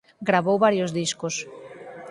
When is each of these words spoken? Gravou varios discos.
Gravou 0.29 0.57
varios 0.65 0.91
discos. 0.99 1.35